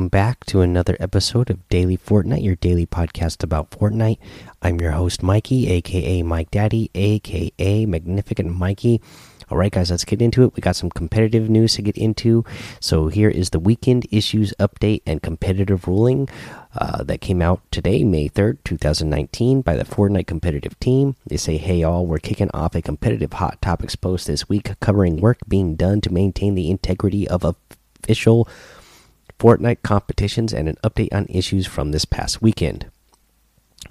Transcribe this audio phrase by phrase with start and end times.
[0.00, 4.16] Welcome back to another episode of Daily Fortnite, your daily podcast about Fortnite.
[4.62, 9.02] I'm your host, Mikey, aka Mike Daddy, aka Magnificent Mikey.
[9.50, 10.56] All right, guys, let's get into it.
[10.56, 12.46] We got some competitive news to get into.
[12.80, 16.30] So, here is the weekend issues update and competitive ruling
[16.74, 21.14] uh, that came out today, May 3rd, 2019, by the Fortnite competitive team.
[21.26, 25.20] They say, Hey, all, we're kicking off a competitive Hot Topics post this week covering
[25.20, 28.48] work being done to maintain the integrity of official
[29.40, 32.90] Fortnite competitions, and an update on issues from this past weekend.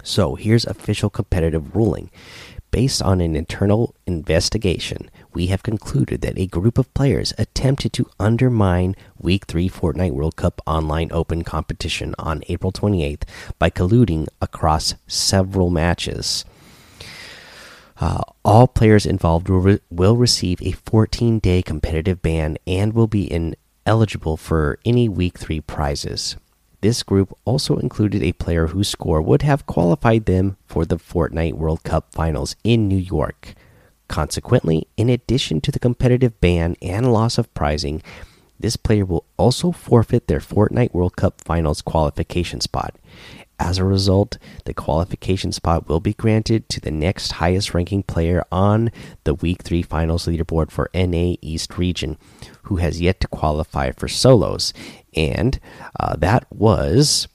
[0.04, 2.10] So, here's official competitive ruling.
[2.70, 8.08] Based on an internal investigation, we have concluded that a group of players attempted to
[8.20, 13.22] undermine Week 3 Fortnite World Cup Online Open competition on April 28th
[13.58, 16.44] by colluding across several matches.
[18.00, 23.08] Uh, all players involved will, re will receive a 14 day competitive ban and will
[23.08, 23.56] be in
[23.90, 26.36] eligible for any Week 3 prizes.
[26.80, 31.54] This group also included a player whose score would have qualified them for the Fortnite
[31.54, 33.54] World Cup finals in New York.
[34.06, 38.00] Consequently, in addition to the competitive ban and loss of prizing,
[38.60, 42.94] this player will also forfeit their Fortnite World Cup finals qualification spot.
[43.60, 48.42] As a result, the qualification spot will be granted to the next highest ranking player
[48.50, 48.90] on
[49.24, 52.16] the Week 3 finals leaderboard for NA East region,
[52.62, 54.72] who has yet to qualify for solos.
[55.14, 55.60] And
[56.00, 57.28] uh, that was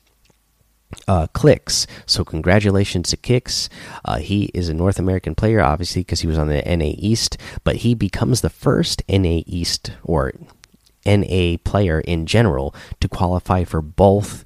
[1.08, 1.86] uh, Clix.
[2.08, 3.70] So congratulations to Clix.
[4.04, 7.38] Uh, he is a North American player, obviously, because he was on the NA East,
[7.64, 10.34] but he becomes the first NA East or
[11.06, 14.44] NA player in general to qualify for both.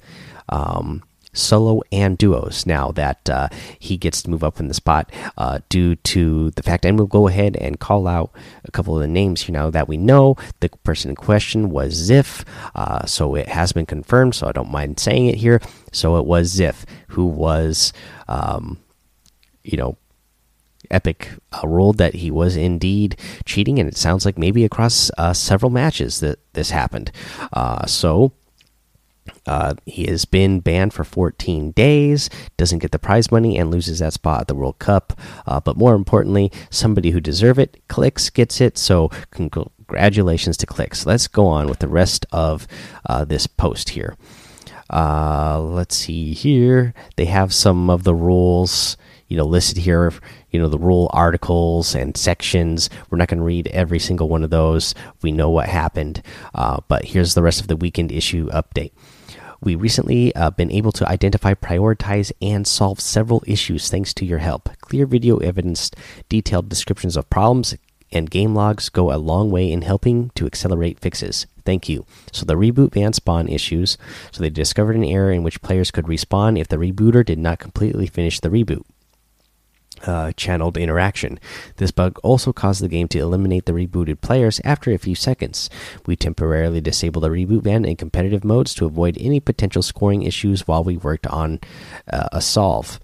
[0.50, 1.04] Um,
[1.34, 3.48] solo and duos now that uh,
[3.78, 7.08] he gets to move up in the spot uh, due to the fact and we'll
[7.08, 8.32] go ahead and call out
[8.66, 10.36] a couple of the names here now that we know.
[10.60, 12.46] The person in question was ziff
[12.76, 15.62] uh, so it has been confirmed so i don't mind saying it here.
[15.92, 17.94] So it was ziff who was
[18.28, 18.80] um,
[19.64, 19.98] you know
[20.92, 23.16] epic uh, ruled that he was indeed
[23.46, 27.12] cheating and it sounds like maybe across uh, several matches that this happened.
[27.54, 28.32] Uh, so
[29.46, 34.00] uh, he has been banned for 14 days, doesn't get the prize money, and loses
[34.00, 35.20] that spot at the World Cup.
[35.46, 38.78] Uh, but more importantly, somebody who deserve it, Clix, gets it.
[38.78, 41.06] So congratulations to Clix.
[41.06, 42.68] Let's go on with the rest of
[43.08, 44.16] uh, this post here.
[44.92, 46.94] Uh, let's see here.
[47.16, 48.98] They have some of the rules,
[49.28, 50.14] you know, listed here.
[50.52, 52.90] You know, the rule articles and sections.
[53.10, 54.96] We're not going to read every single one of those.
[55.22, 56.22] We know what happened.
[56.56, 58.92] Uh, but here's the rest of the weekend issue update.
[59.62, 64.40] We recently uh, been able to identify, prioritize, and solve several issues thanks to your
[64.40, 64.70] help.
[64.80, 65.92] Clear video evidence,
[66.30, 67.76] detailed descriptions of problems,
[68.12, 71.46] and game logs go a long way in helping to accelerate fixes.
[71.66, 72.06] Thank you.
[72.31, 73.98] So, the reboot van spawn issues.
[74.31, 77.60] So, they discovered an error in which players could respawn if the rebooter did not
[77.60, 78.84] completely finish the reboot
[80.06, 81.40] uh, channeled interaction.
[81.78, 85.70] This bug also caused the game to eliminate the rebooted players after a few seconds.
[86.06, 90.68] We temporarily disabled the reboot van in competitive modes to avoid any potential scoring issues
[90.68, 91.60] while we worked on
[92.12, 93.00] uh, a solve.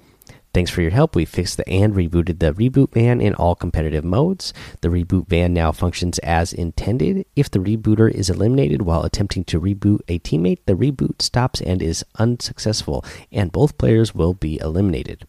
[0.55, 1.17] Thanks for your help.
[1.17, 4.53] We fixed the and rebooted the reboot van in all competitive modes.
[4.79, 7.25] The reboot van now functions as intended.
[7.35, 11.81] If the rebooter is eliminated while attempting to reboot a teammate, the reboot stops and
[11.81, 15.27] is unsuccessful, and both players will be eliminated.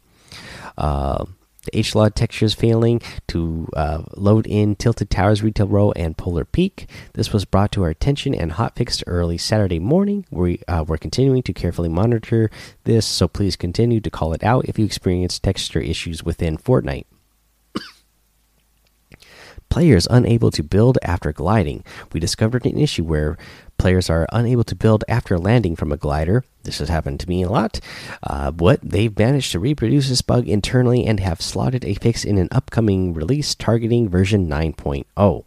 [0.78, 1.24] Uh,
[1.66, 6.88] the HLOD textures failing to uh, load in Tilted Towers Retail Row and Polar Peak.
[7.12, 10.24] This was brought to our attention and hotfixed early Saturday morning.
[10.30, 12.50] We, uh, we're continuing to carefully monitor
[12.84, 17.06] this, so please continue to call it out if you experience texture issues within Fortnite.
[19.68, 21.84] Players unable to build after gliding.
[22.12, 23.36] We discovered an issue where
[23.78, 26.44] players are unable to build after landing from a glider.
[26.62, 27.80] This has happened to me a lot.
[28.22, 32.38] Uh, but they've managed to reproduce this bug internally and have slotted a fix in
[32.38, 35.44] an upcoming release targeting version 9.0.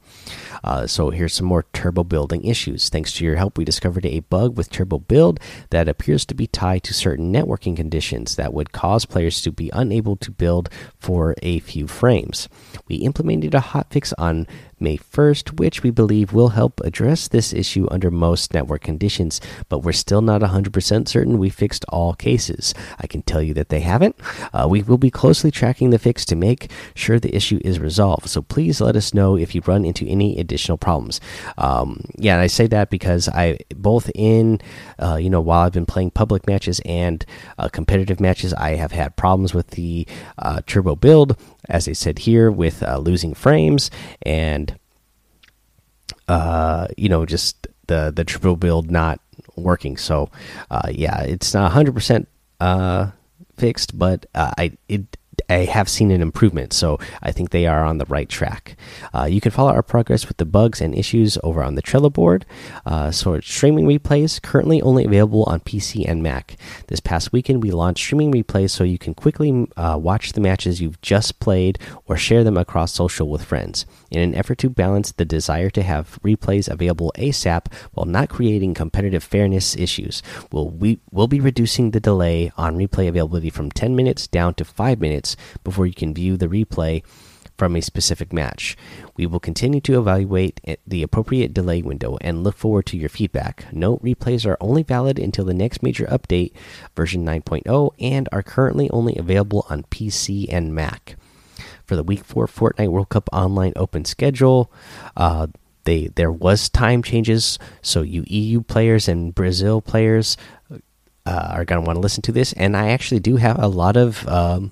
[0.64, 2.90] Uh, so here's some more turbo building issues.
[2.90, 5.40] Thanks to your help, we discovered a bug with turbo build
[5.70, 9.70] that appears to be tied to certain networking conditions that would cause players to be
[9.74, 12.50] unable to build for a few frames.
[12.88, 14.48] We implemented a hotfix on
[14.82, 19.80] May 1st, which we believe will help address this issue under most network conditions, but
[19.80, 22.74] we're still not 100% certain we fixed all cases.
[23.00, 24.16] I can tell you that they haven't.
[24.54, 28.30] Uh, we will be closely tracking the fix to make sure the issue is resolved,
[28.30, 31.20] so please let us know if you run into any additional problems.
[31.58, 34.62] Um, yeah, and I say that because I, both in,
[34.98, 37.26] uh, you know, while I've been playing public matches and
[37.58, 41.38] uh, competitive matches, I have had problems with the uh, turbo build,
[41.70, 43.90] as I said here, with uh, losing frames
[44.24, 44.78] and
[46.28, 49.20] uh, you know, just the the triple build not
[49.56, 49.98] working.
[49.98, 50.30] So,
[50.72, 52.26] uh, yeah, it's not 100%
[52.60, 53.12] uh,
[53.58, 55.18] fixed, but uh, I it
[55.50, 58.78] I have seen an improvement, so I think they are on the right track.
[59.14, 62.12] Uh, you can follow our progress with the bugs and issues over on the Trello
[62.12, 62.46] board.
[62.86, 66.56] Uh, so, streaming replays currently only available on PC and Mac.
[66.88, 70.82] This past weekend, we launched streaming replays so you can quickly uh, watch the matches
[70.82, 73.86] you've just played or share them across social with friends.
[74.12, 78.74] In an effort to balance the desire to have replays available ASAP while not creating
[78.74, 83.96] competitive fairness issues, we'll, we will be reducing the delay on replay availability from 10
[83.96, 87.04] minutes down to 5 minutes before you can view the replay
[87.60, 88.78] from a specific match.
[89.18, 93.66] We will continue to evaluate the appropriate delay window and look forward to your feedback.
[93.74, 96.54] Note replays are only valid until the next major update,
[96.96, 101.18] version 9.0, and are currently only available on PC and Mac.
[101.90, 104.72] For the Week 4 Fortnite World Cup Online Open schedule,
[105.18, 105.48] uh,
[105.86, 110.38] they there was time changes, so you EU players and Brazil players
[111.26, 112.54] uh, are going to want to listen to this.
[112.54, 114.72] And I actually do have a lot of um,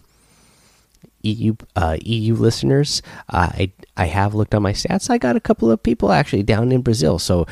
[1.24, 3.02] EU uh, EU listeners.
[3.30, 5.10] Uh, I I have looked on my stats.
[5.10, 7.18] I got a couple of people actually down in Brazil.
[7.18, 7.48] So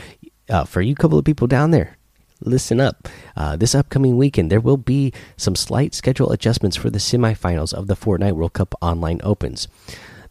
[0.48, 1.98] uh, for you, couple of people down there,
[2.42, 3.08] listen up.
[3.36, 7.88] Uh, this upcoming weekend, there will be some slight schedule adjustments for the semifinals of
[7.88, 9.68] the Fortnite World Cup Online Opens.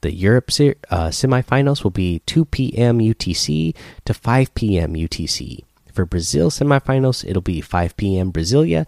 [0.00, 2.98] The Europe uh, semifinals will be 2 p.m.
[2.98, 3.74] UTC
[4.04, 4.94] to 5 p.m.
[4.94, 5.64] UTC.
[5.92, 8.32] For Brazil semifinals, it'll be 5 p.m.
[8.32, 8.86] Brasilia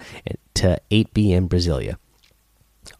[0.55, 1.49] to 8 p.m.
[1.49, 1.97] Brasilia.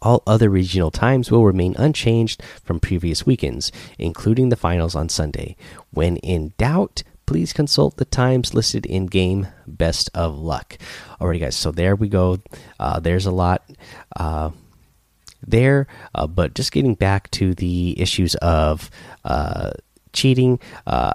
[0.01, 5.57] All other regional times will remain unchanged from previous weekends, including the finals on Sunday.
[5.91, 9.49] When in doubt, please consult the times listed in game.
[9.67, 10.79] Best of luck.
[11.21, 12.39] Alrighty, guys, so there we go.
[12.79, 13.69] Uh, there's a lot
[14.17, 14.51] uh,
[15.47, 18.91] there, uh, but just getting back to the issues of
[19.25, 19.73] uh,
[20.13, 20.59] cheating.
[20.87, 21.13] Uh,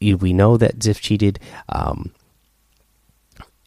[0.00, 1.38] we know that Ziff cheated.
[1.68, 2.12] Um,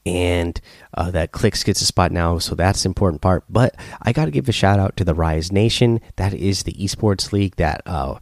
[0.05, 0.61] and
[0.93, 4.31] uh, that Clix gets a spot now so that's important part but i got to
[4.31, 8.15] give a shout out to the rise nation that is the esports league that uh,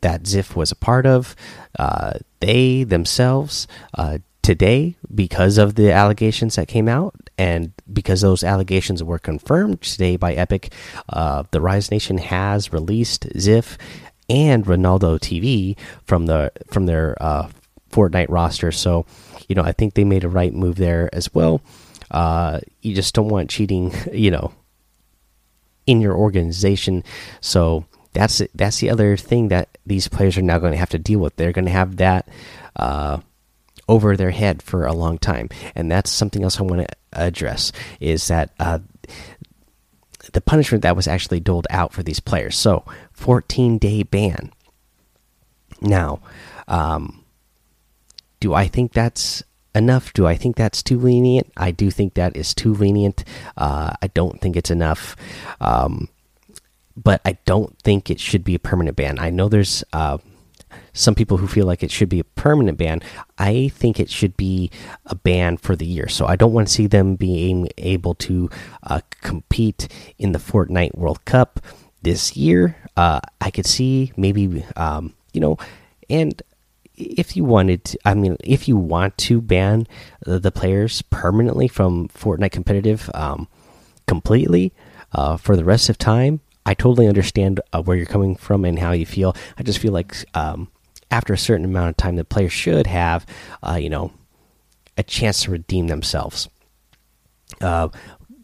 [0.00, 1.34] that ziff was a part of
[1.78, 8.42] uh, they themselves uh, today because of the allegations that came out and because those
[8.42, 10.72] allegations were confirmed today by epic
[11.10, 13.76] uh, the rise nation has released ziff
[14.28, 17.48] and ronaldo tv from the from their uh,
[17.90, 19.04] fortnite roster so
[19.48, 21.62] you know, I think they made a right move there as well.
[22.10, 24.52] Uh, you just don't want cheating, you know,
[25.86, 27.02] in your organization.
[27.40, 27.86] So
[28.18, 31.20] that's that's the other thing that these players are now going to have to deal
[31.20, 31.36] with.
[31.36, 32.28] They're going to have that
[32.74, 33.18] uh,
[33.86, 37.70] over their head for a long time, and that's something else I want to address.
[38.00, 38.80] Is that uh,
[40.32, 42.56] the punishment that was actually doled out for these players?
[42.56, 44.50] So, 14 day ban.
[45.80, 46.18] Now,
[46.66, 47.24] um,
[48.40, 49.44] do I think that's
[49.76, 50.12] enough?
[50.12, 51.52] Do I think that's too lenient?
[51.56, 53.22] I do think that is too lenient.
[53.56, 55.14] Uh, I don't think it's enough.
[55.60, 56.08] Um,
[57.02, 59.18] but I don't think it should be a permanent ban.
[59.18, 60.18] I know there's uh,
[60.92, 63.00] some people who feel like it should be a permanent ban.
[63.38, 64.70] I think it should be
[65.06, 66.08] a ban for the year.
[66.08, 68.50] So I don't want to see them being able to
[68.82, 71.60] uh, compete in the Fortnite World Cup
[72.02, 72.76] this year.
[72.96, 75.56] Uh, I could see maybe, um, you know,
[76.10, 76.42] and
[76.96, 79.86] if you wanted to, I mean, if you want to ban
[80.20, 83.46] the players permanently from Fortnite competitive um,
[84.08, 84.72] completely
[85.12, 88.78] uh, for the rest of time, I totally understand uh, where you're coming from and
[88.78, 89.34] how you feel.
[89.56, 90.70] I just feel like um,
[91.10, 93.24] after a certain amount of time, the player should have,
[93.66, 94.12] uh, you know,
[94.98, 96.50] a chance to redeem themselves.
[97.62, 97.88] Uh,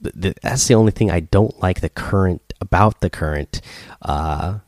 [0.00, 3.60] the, that's the only thing I don't like the current about the current
[4.00, 4.60] uh,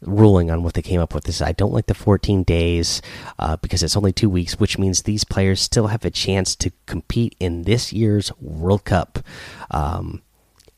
[0.00, 3.02] ruling on what they came up with is I don't like the 14 days
[3.38, 6.72] uh, because it's only two weeks, which means these players still have a chance to
[6.86, 9.18] compete in this year's World Cup.
[9.70, 10.22] Um,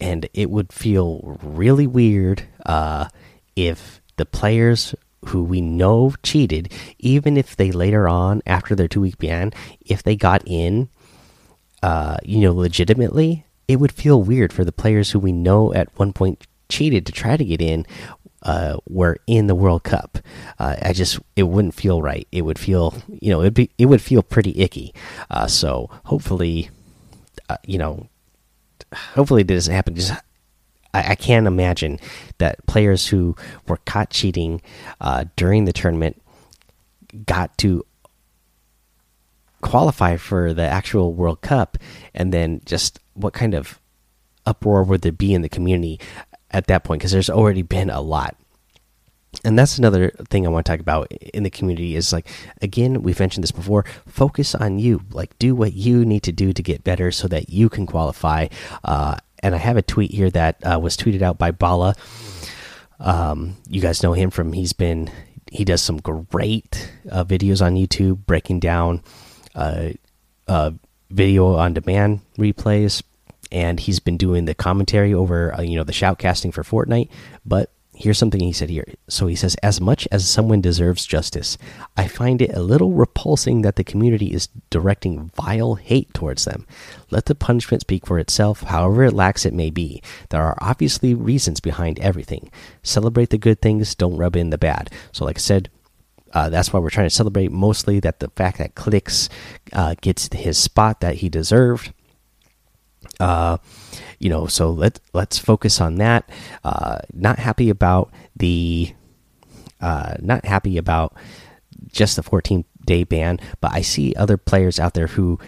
[0.00, 3.08] and it would feel really weird uh,
[3.54, 4.94] if the players
[5.26, 10.02] who we know cheated, even if they later on, after their two week ban, if
[10.02, 10.88] they got in,
[11.82, 15.88] uh, you know, legitimately, it would feel weird for the players who we know at
[15.98, 17.86] one point cheated to try to get in
[18.42, 20.18] uh, were in the World Cup.
[20.58, 22.26] Uh, I just it wouldn't feel right.
[22.30, 24.94] It would feel you know it'd be it would feel pretty icky.
[25.28, 26.70] Uh, so hopefully,
[27.48, 28.08] uh, you know,
[28.94, 29.94] hopefully it doesn't happen.
[29.94, 30.12] Just
[30.94, 31.98] I, I can't imagine
[32.38, 33.36] that players who
[33.68, 34.62] were caught cheating
[35.00, 36.22] uh, during the tournament
[37.24, 37.84] got to
[39.62, 41.78] qualify for the actual World Cup,
[42.14, 43.80] and then just what kind of
[44.44, 45.98] uproar would there be in the community?
[46.50, 48.36] at that point because there's already been a lot.
[49.44, 52.28] And that's another thing I want to talk about in the community is like
[52.62, 55.02] again we've mentioned this before focus on you.
[55.10, 58.48] Like do what you need to do to get better so that you can qualify.
[58.84, 61.94] Uh, and I have a tweet here that uh, was tweeted out by Bala.
[62.98, 65.10] Um, you guys know him from he's been
[65.52, 69.02] he does some great uh, videos on YouTube breaking down
[69.54, 69.90] uh,
[70.48, 70.70] uh,
[71.10, 73.02] video on demand replays.
[73.52, 77.10] And he's been doing the commentary over uh, you know the shoutcasting for Fortnite.
[77.44, 78.86] But here's something he said here.
[79.08, 81.56] So he says, as much as someone deserves justice,
[81.96, 86.66] I find it a little repulsing that the community is directing vile hate towards them.
[87.10, 90.02] Let the punishment speak for itself, however lax it may be.
[90.28, 92.50] There are obviously reasons behind everything.
[92.82, 94.90] Celebrate the good things, don't rub in the bad.
[95.12, 95.70] So, like I said,
[96.32, 99.30] uh, that's why we're trying to celebrate mostly that the fact that Clix
[99.72, 101.94] uh, gets his spot that he deserved.
[103.18, 103.56] Uh,
[104.18, 106.28] you know, so let let's focus on that.
[106.64, 108.94] Uh, not happy about the,
[109.80, 111.14] uh, not happy about
[111.92, 115.38] just the 14 day ban, but I see other players out there who,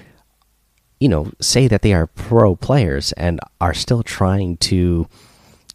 [1.00, 5.08] you know, say that they are pro players and are still trying to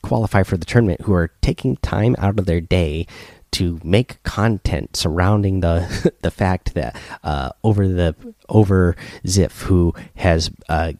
[0.01, 3.07] qualify for the tournament, who are taking time out of their day
[3.53, 8.15] to make content surrounding the the fact that uh, over the
[8.49, 8.95] over
[9.25, 10.93] Ziff who has uh,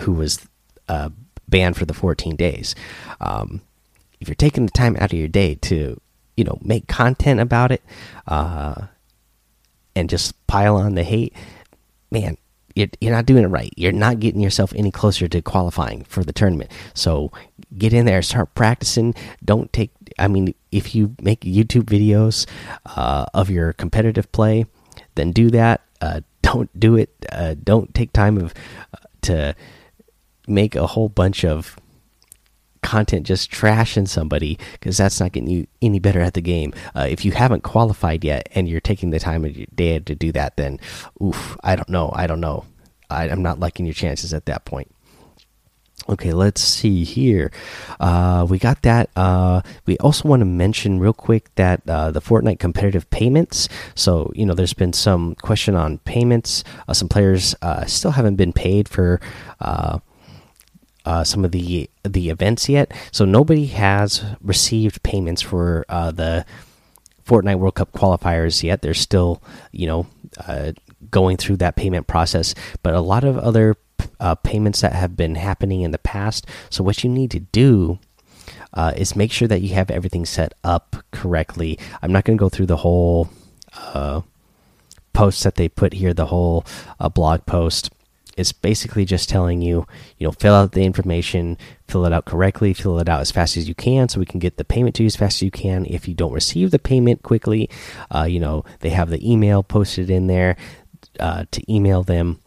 [0.00, 0.46] who was
[0.88, 1.10] uh,
[1.50, 2.74] banned for the 14 days.
[3.20, 3.60] Um,
[4.20, 6.00] if you're taking the time out of your day to,
[6.36, 7.82] you know, make content about it,
[8.26, 8.86] uh,
[9.96, 11.34] and just pile on the hate,
[12.10, 12.36] man,
[12.74, 13.72] you're, you're not doing it right.
[13.76, 16.70] You're not getting yourself any closer to qualifying for the tournament.
[16.94, 17.32] So
[17.76, 19.14] get in there, start practicing.
[19.44, 22.46] Don't take, I mean, if you make YouTube videos
[22.86, 24.66] uh, of your competitive play,
[25.14, 25.82] then do that.
[26.00, 27.10] Uh, don't do it.
[27.30, 28.54] Uh, don't take time of
[28.94, 29.54] uh, to
[30.50, 31.76] make a whole bunch of
[32.82, 36.72] content just trashing somebody because that's not getting you any better at the game.
[36.94, 40.14] Uh, if you haven't qualified yet and you're taking the time of your day to
[40.14, 40.80] do that, then
[41.22, 42.10] oof, I don't know.
[42.14, 42.64] I don't know.
[43.08, 44.92] I, am not liking your chances at that point.
[46.08, 47.52] Okay, let's see here.
[48.00, 49.10] Uh, we got that.
[49.14, 53.68] Uh, we also want to mention real quick that uh, the Fortnite competitive payments.
[53.94, 56.64] So, you know, there's been some question on payments.
[56.88, 59.20] Uh, some players uh, still haven't been paid for
[61.04, 66.44] uh, some of the the events yet, so nobody has received payments for uh, the
[67.26, 68.82] Fortnite World Cup qualifiers yet.
[68.82, 69.42] They're still,
[69.72, 70.06] you know,
[70.46, 70.72] uh,
[71.10, 73.76] going through that payment process, but a lot of other
[74.18, 76.46] uh, payments that have been happening in the past.
[76.70, 77.98] So what you need to do
[78.74, 81.78] uh, is make sure that you have everything set up correctly.
[82.02, 83.30] I'm not going to go through the whole
[83.76, 84.22] uh,
[85.12, 86.64] post that they put here, the whole
[87.14, 87.90] blog post
[88.40, 89.86] it's basically just telling you,
[90.18, 93.56] you know, fill out the information, fill it out correctly, fill it out as fast
[93.56, 95.50] as you can so we can get the payment to you as fast as you
[95.50, 95.84] can.
[95.86, 97.68] If you don't receive the payment quickly,
[98.14, 100.56] uh, you know, they have the email posted in there
[101.20, 102.40] uh, to email them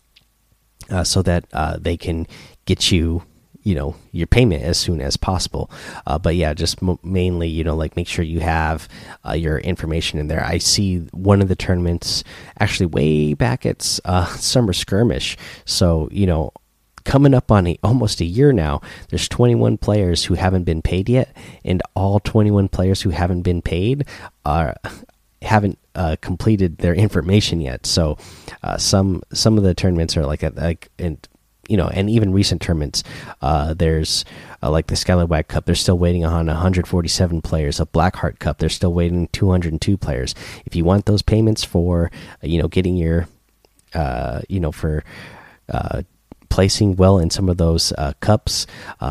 [0.90, 2.28] uh, so that uh, they can
[2.66, 3.24] get you
[3.64, 5.70] you know your payment as soon as possible.
[6.06, 8.88] Uh, but yeah just mainly you know like make sure you have
[9.28, 10.44] uh, your information in there.
[10.44, 12.24] I see one of the tournaments
[12.60, 15.38] actually way back at uh, summer skirmish.
[15.66, 16.52] So you know
[17.04, 18.80] coming up on a, almost a year now
[19.10, 23.62] there's 21 players who haven't been paid yet and all 21 players who haven't been
[23.62, 24.06] paid
[24.46, 24.76] are
[25.42, 27.86] haven't uh, completed their information yet.
[27.86, 28.18] So
[28.64, 31.18] uh, some some of the tournaments are like a, like in
[31.68, 33.04] you know, and even recent tournaments,
[33.42, 34.26] uh, there's
[34.62, 37.80] uh, like the Skylab Cup, they're still waiting on 147 players.
[37.80, 40.36] A Blackheart Cup, they're still waiting 202 players.
[40.66, 42.12] If you want those payments for,
[42.44, 43.28] uh, you know, getting your,
[43.94, 45.04] uh, you know, for
[45.70, 46.04] uh,
[46.50, 48.68] placing well in some of those uh, cups,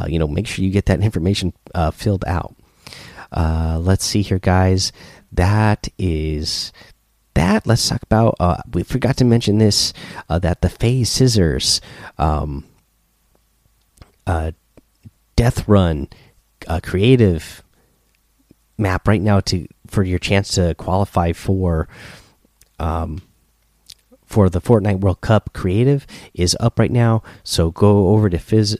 [0.07, 1.53] you know, make sure you get that information
[1.93, 2.55] filled out.
[3.35, 4.93] let's see here, guys.
[5.33, 6.73] That is
[7.35, 8.37] that, let's talk about.
[8.39, 9.93] Uh, we forgot to mention this
[10.29, 11.81] uh, that the FaZe Scissors
[12.19, 12.65] um,
[14.27, 14.53] uh,
[15.37, 16.09] Death Run
[16.69, 17.63] uh, creative
[18.79, 21.89] map right now to for your chance to qualify for
[22.79, 23.23] um,
[24.25, 27.23] for the Fortnite World Cup creative is up right now.
[27.45, 28.79] So go over to Fizz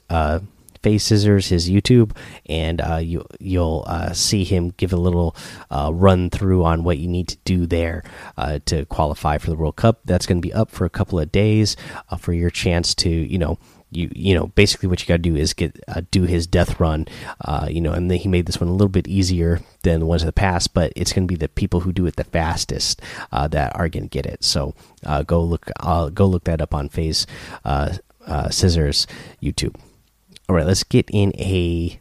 [0.83, 5.35] FaZe Scissors his YouTube, and uh, you you'll uh, see him give a little
[5.71, 8.03] uh, run through on what you need to do there
[8.37, 10.01] uh, to qualify for the World Cup.
[10.05, 11.75] That's going to be up for a couple of days
[12.09, 13.57] uh, for your chance to you know
[13.91, 16.79] you you know basically what you got to do is get uh, do his death
[16.79, 17.07] run
[17.41, 20.05] uh, you know and then he made this one a little bit easier than the
[20.05, 22.23] ones in the past but it's going to be the people who do it the
[22.23, 24.73] fastest uh, that are going to get it so
[25.27, 25.69] go look
[26.13, 27.27] go look that up on FaZe
[28.49, 29.05] Scissors
[29.43, 29.75] YouTube
[30.53, 31.99] all right, let's get in a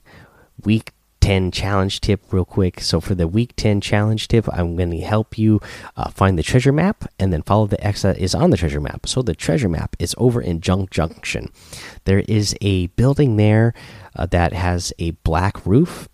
[0.63, 0.93] week
[1.23, 2.81] 10 challenge tip real quick.
[2.81, 5.59] So, for the week 10 challenge tip, I'm going to help you
[5.97, 8.79] uh, find the treasure map and then follow the X that is on the treasure
[8.79, 9.07] map.
[9.07, 11.51] So, the treasure map is over in Junk Junction.
[12.05, 13.73] There is a building there
[14.15, 16.11] uh, that has a black roof.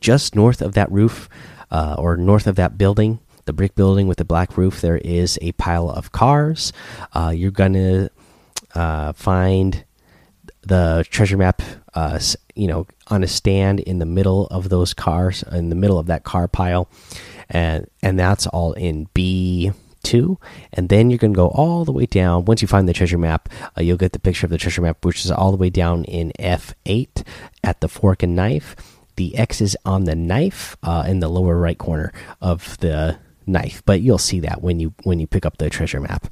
[0.00, 1.28] Just north of that roof,
[1.72, 5.40] uh, or north of that building, the brick building with the black roof, there is
[5.42, 6.72] a pile of cars.
[7.12, 8.10] Uh, you're going to
[8.76, 9.84] uh, find
[10.62, 11.62] the treasure map
[11.94, 12.18] uh,
[12.54, 16.06] you know on a stand in the middle of those cars in the middle of
[16.06, 16.88] that car pile.
[17.48, 20.36] And and that's all in b2
[20.72, 22.44] and then you're going to go all the way down.
[22.44, 25.04] Once you find the treasure map uh, you'll get the picture of the treasure map
[25.04, 27.26] which is all the way down in f8
[27.62, 28.74] at the fork and knife.
[29.16, 33.82] The x is on the knife uh, in the lower right corner of the knife
[33.84, 36.28] but you'll see that when you when you pick up the treasure map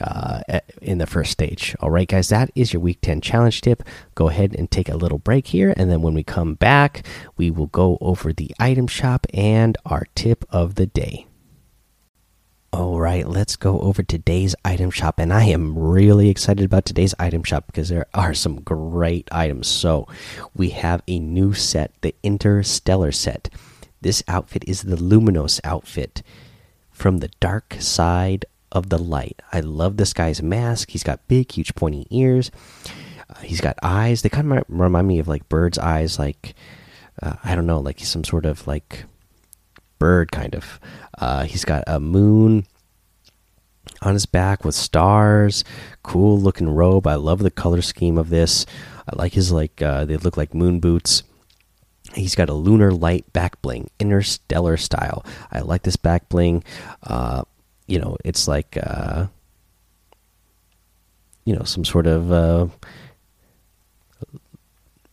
[0.00, 0.40] uh,
[0.80, 1.74] in the first stage.
[1.80, 3.82] All right, guys, that is your week 10 challenge tip.
[4.14, 5.74] Go ahead and take a little break here.
[5.76, 10.06] And then when we come back, we will go over the item shop and our
[10.14, 11.26] tip of the day.
[12.72, 15.18] All right, let's go over today's item shop.
[15.18, 19.66] And I am really excited about today's item shop because there are some great items.
[19.66, 20.06] So,
[20.54, 23.50] we have a new set, the Interstellar set.
[24.02, 26.22] This outfit is the Luminos outfit
[27.00, 29.40] from the dark side of the light.
[29.54, 30.90] I love this guy's mask.
[30.90, 32.50] He's got big, huge, pointy ears.
[33.28, 34.20] Uh, he's got eyes.
[34.20, 36.54] They kind of remind me of like bird's eyes, like
[37.22, 39.04] uh, I don't know, like some sort of like
[39.98, 40.78] bird kind of.
[41.18, 42.66] Uh, he's got a moon
[44.02, 45.64] on his back with stars.
[46.02, 47.06] Cool looking robe.
[47.06, 48.66] I love the color scheme of this.
[49.10, 51.22] I like his like uh, they look like moon boots.
[52.14, 55.24] He's got a lunar light back bling, interstellar style.
[55.52, 56.64] I like this back bling.
[57.02, 57.44] Uh,
[57.86, 59.26] you know, it's like uh,
[61.44, 62.66] you know some sort of uh,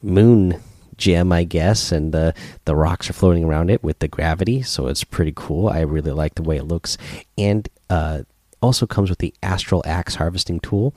[0.01, 0.59] moon
[0.97, 2.33] gem, I guess, and the
[2.65, 5.69] the rocks are floating around it with the gravity, so it's pretty cool.
[5.69, 6.97] I really like the way it looks,
[7.37, 8.23] and uh,
[8.61, 10.93] also comes with the Astral Axe harvesting tool,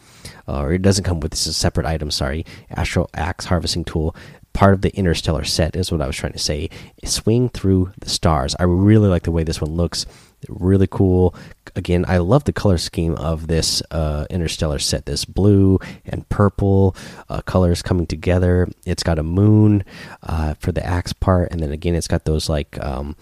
[0.47, 2.11] or it doesn't come with this is a separate item.
[2.11, 4.15] Sorry, Astral Axe harvesting tool.
[4.61, 6.69] Part of the interstellar set is what I was trying to say.
[7.03, 8.55] Swing through the stars.
[8.61, 10.05] I really like the way this one looks
[10.51, 11.35] really cool.
[11.77, 15.07] Again, I love the color scheme of this uh, interstellar set.
[15.07, 16.95] This blue and purple
[17.31, 18.69] uh, colors coming together.
[18.85, 19.83] It's got a moon
[20.25, 23.17] uh, for the axe part, and then again, it's got those like um,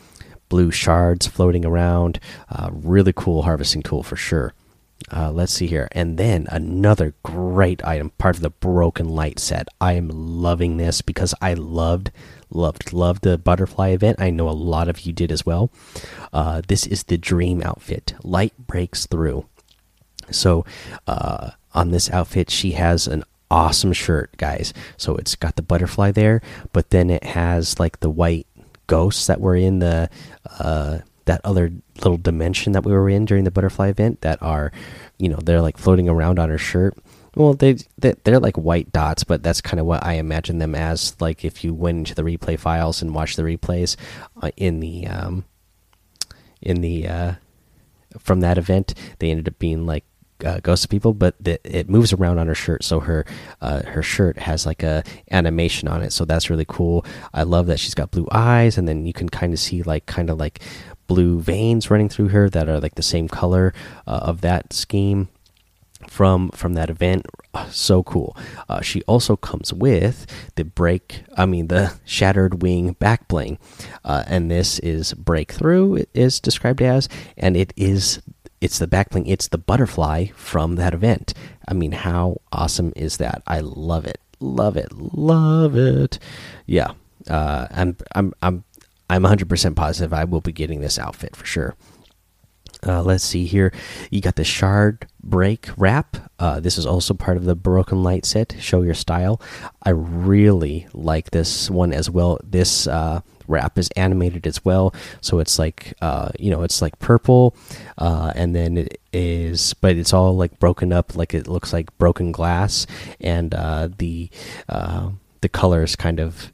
[0.49, 2.19] blue shards floating around.
[2.51, 4.55] Uh, really cool harvesting tool for sure.
[5.11, 5.89] Uh, let's see here.
[5.93, 9.69] And then another great item, part of the Broken Light set.
[9.81, 12.11] I am loving this because I loved,
[12.51, 14.21] loved, loved the butterfly event.
[14.21, 15.71] I know a lot of you did as well.
[16.33, 18.15] Uh, this is the Dream outfit.
[18.23, 19.47] Light breaks through.
[20.31, 20.65] So
[21.07, 24.75] uh, on this outfit, she has an awesome shirt, guys.
[24.97, 28.47] So it's got the butterfly there, but then it has like the white
[28.87, 30.11] ghosts that were in the
[30.59, 34.73] uh, that other little dimension that we were in during the butterfly event that are,
[35.19, 36.97] you know, they're like floating around on her shirt.
[37.37, 40.75] Well, they, they they're like white dots, but that's kind of what I imagine them
[40.75, 41.15] as.
[41.21, 43.95] Like if you went into the replay files and watched the replays
[44.43, 45.45] uh, in the um,
[46.63, 47.33] in the uh,
[48.19, 50.05] from that event, they ended up being like
[50.45, 53.25] uh, ghosts of people, but the, it moves around on her shirt, so her
[53.61, 57.05] uh, her shirt has like a animation on it, so that's really cool.
[57.35, 60.07] I love that she's got blue eyes, and then you can kind of see like
[60.07, 60.61] kind of like
[61.09, 63.75] blue veins running through her that are like the same color
[64.07, 65.29] uh, of that scheme
[66.07, 67.27] from from that event.
[67.71, 68.37] So cool.
[68.69, 73.59] Uh, she also comes with the break i mean the shattered wing back bling.
[74.05, 78.23] Uh, and this is breakthrough it is described as and it is
[78.61, 81.35] it's the back bling it's the butterfly from that event.
[81.67, 83.43] I mean how awesome is that?
[83.47, 84.21] I love it.
[84.41, 84.93] Love it.
[84.93, 86.19] Love it.
[86.67, 86.93] Yeah.
[87.29, 88.65] Uh, i'm i'm i'm
[89.11, 91.75] I'm 100% positive I will be getting this outfit for sure.
[92.87, 93.73] Uh, let's see here.
[94.11, 96.17] You got the shard break wrap.
[96.39, 98.55] Uh, this is also part of the broken light set.
[98.61, 99.41] Show your style.
[99.83, 102.39] I really like this one as well.
[102.45, 106.99] This uh, wrap is animated as well, so it's like uh, you know it's like
[107.01, 107.57] purple,
[107.97, 111.97] uh, and then it is, but it's all like broken up, like it looks like
[111.99, 112.87] broken glass,
[113.21, 114.31] and uh, the
[114.69, 116.53] the colors kind of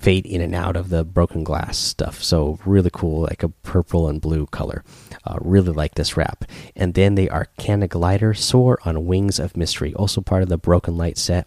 [0.00, 2.22] fade in and out of the broken glass stuff.
[2.22, 4.84] So really cool, like a purple and blue color.
[5.24, 6.44] Uh, really like this wrap.
[6.74, 10.96] And then the Arcana Glider soar on wings of mystery, also part of the Broken
[10.96, 11.46] Light set.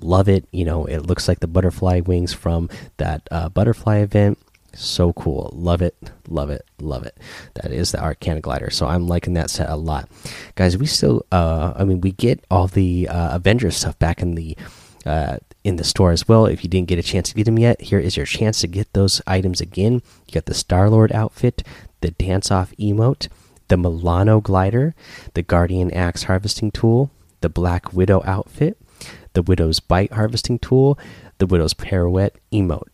[0.00, 0.46] Love it.
[0.52, 4.38] You know, it looks like the butterfly wings from that uh, butterfly event.
[4.74, 5.50] So cool.
[5.54, 5.96] Love it.
[6.28, 6.64] Love it.
[6.78, 7.16] Love it.
[7.54, 8.70] That is the Arcana Glider.
[8.70, 10.08] So I'm liking that set a lot.
[10.54, 14.34] Guys, we still, uh, I mean, we get all the uh, Avengers stuff back in
[14.34, 14.56] the
[15.06, 16.46] uh, in the store as well.
[16.46, 18.68] If you didn't get a chance to get them yet, here is your chance to
[18.68, 19.94] get those items again.
[20.28, 21.64] You got the Star Lord outfit,
[22.02, 23.26] the Dance Off emote,
[23.66, 24.94] the Milano glider,
[25.34, 28.78] the Guardian Axe harvesting tool, the Black Widow outfit,
[29.32, 31.00] the Widow's Bite harvesting tool,
[31.38, 32.88] the Widow's Pirouette emote.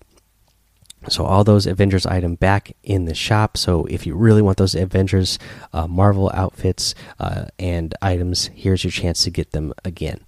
[1.09, 3.59] So all those Avengers item back in the shop.
[3.59, 5.39] So if you really want those Avengers
[5.75, 10.21] uh, Marvel outfits uh, and items, here's your chance to get them again.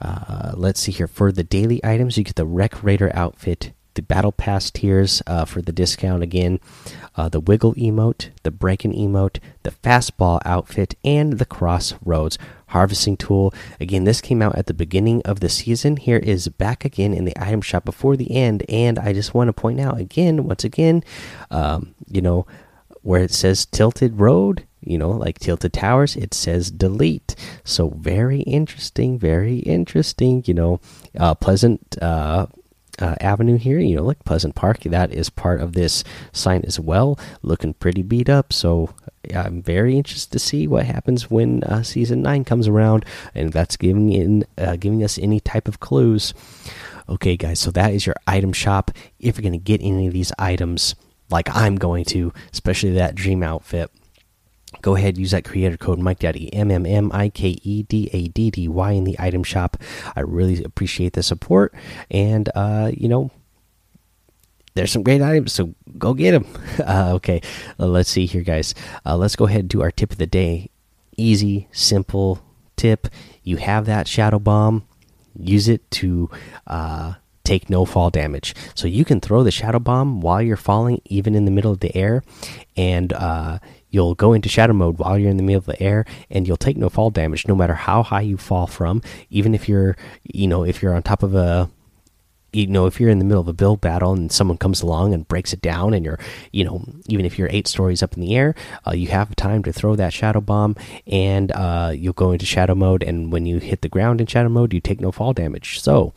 [0.00, 2.16] Uh, let's see here for the daily items.
[2.16, 6.60] You get the Wreck Raider outfit, the Battle Pass tiers uh, for the discount again,
[7.16, 13.52] uh, the Wiggle emote, the Breaking emote, the Fastball outfit, and the Crossroads harvesting tool.
[13.80, 15.98] Again, this came out at the beginning of the season.
[15.98, 18.64] Here is back again in the item shop before the end.
[18.68, 21.04] And I just want to point out again, once again,
[21.50, 22.46] um, you know,
[23.02, 27.34] where it says Tilted Road, you know, like Tilted Towers, it says delete.
[27.64, 30.80] So very interesting, very interesting, you know,
[31.18, 31.96] uh, pleasant.
[32.00, 32.46] Uh,
[33.00, 34.80] uh, avenue here, you know, like Pleasant Park.
[34.82, 37.18] That is part of this sign as well.
[37.40, 38.52] Looking pretty beat up.
[38.52, 38.90] So
[39.34, 43.76] I'm very interested to see what happens when uh, season nine comes around, and that's
[43.76, 46.34] giving in uh, giving us any type of clues.
[47.08, 48.90] Okay, guys, so that is your item shop.
[49.18, 50.94] If you're going to get any of these items,
[51.32, 53.90] like I'm going to, especially that dream outfit,
[54.82, 58.10] go ahead use that creator code Mike Daddy M M M I K E D
[58.12, 59.76] A D D Y in the item shop.
[60.14, 61.74] I really appreciate the support,
[62.10, 63.30] and uh, you know
[64.74, 66.46] there's some great items, so go get them.
[66.82, 67.40] Uh, okay,
[67.78, 68.74] uh, let's see here, guys.
[69.06, 70.68] Uh, let's go ahead and do our tip of the day.
[71.16, 72.42] Easy, simple
[72.76, 73.06] tip.
[73.44, 74.84] You have that shadow bomb,
[75.36, 76.30] use it to
[76.66, 78.54] uh, take no fall damage.
[78.74, 81.80] So you can throw the shadow bomb while you're falling, even in the middle of
[81.80, 82.22] the air,
[82.76, 83.58] and uh,
[83.92, 86.56] you'll go into shadow mode while you're in the middle of the air and you'll
[86.56, 89.00] take no fall damage no matter how high you fall from
[89.30, 91.70] even if you're you know if you're on top of a
[92.52, 95.14] you know if you're in the middle of a build battle and someone comes along
[95.14, 96.18] and breaks it down and you're
[96.52, 98.54] you know even if you're eight stories up in the air
[98.86, 100.74] uh, you have time to throw that shadow bomb
[101.06, 104.48] and uh, you'll go into shadow mode and when you hit the ground in shadow
[104.48, 106.12] mode you take no fall damage so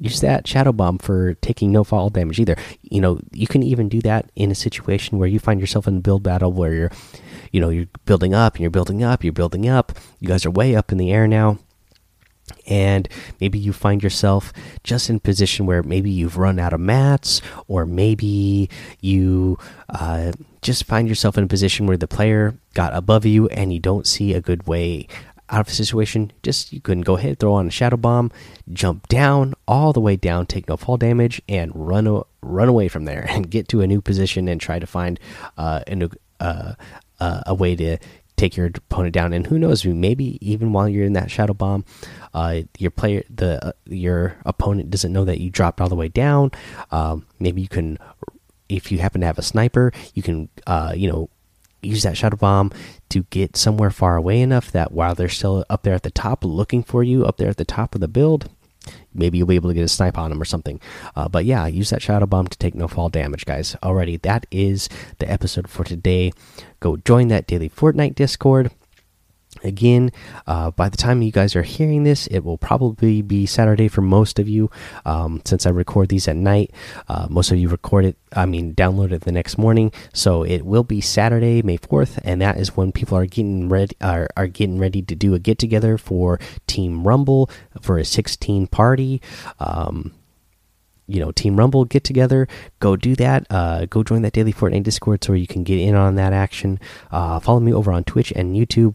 [0.00, 2.56] use that shadow bomb for taking no fall damage either.
[2.82, 5.98] You know you can even do that in a situation where you find yourself in
[5.98, 6.92] a build battle where you're
[7.52, 9.92] you know you're building up and you're building up you're building up.
[10.18, 11.58] You guys are way up in the air now.
[12.66, 13.08] And
[13.40, 17.86] maybe you find yourself just in position where maybe you've run out of mats or
[17.86, 18.68] maybe
[19.00, 19.56] you
[19.88, 20.32] uh,
[20.62, 24.06] just find yourself in a position where the player got above you and you don't
[24.06, 25.06] see a good way
[25.50, 28.30] out of a situation just you can go ahead throw on a shadow bomb
[28.72, 32.06] jump down all the way down take no fall damage and run
[32.42, 35.18] run away from there and get to a new position and try to find
[35.58, 36.10] uh, a,
[36.40, 36.74] uh,
[37.20, 37.98] uh, a way to
[38.36, 39.32] take your opponent down.
[39.32, 41.84] And who knows, maybe even while you're in that shadow bomb,
[42.32, 46.08] uh, your player, the uh, your opponent doesn't know that you dropped all the way
[46.08, 46.50] down.
[46.90, 47.98] Um, maybe you can,
[48.68, 51.28] if you happen to have a sniper, you can, uh, you know,
[51.82, 52.72] use that shadow bomb
[53.10, 56.44] to get somewhere far away enough that while they're still up there at the top
[56.44, 58.48] looking for you, up there at the top of the build,
[59.14, 60.80] maybe you'll be able to get a snipe on them or something.
[61.16, 63.76] Uh, but yeah, use that shadow bomb to take no fall damage, guys.
[63.82, 64.88] Alrighty, that is
[65.18, 66.32] the episode for today.
[66.80, 68.70] Go join that daily Fortnite Discord.
[69.62, 70.12] Again,
[70.46, 74.02] uh, by the time you guys are hearing this, it will probably be Saturday for
[74.02, 74.70] most of you.
[75.04, 76.72] Um, since I record these at night,
[77.08, 79.92] uh, most of you record it, I mean, download it the next morning.
[80.12, 83.96] So it will be Saturday, May fourth, and that is when people are getting ready
[84.00, 88.66] are, are getting ready to do a get together for Team Rumble for a 16
[88.68, 89.20] party.
[89.58, 90.12] Um,
[91.10, 92.46] you know team rumble get together
[92.78, 95.94] go do that uh, go join that daily fortnite discord so you can get in
[95.94, 96.78] on that action
[97.10, 98.94] uh, follow me over on twitch and youtube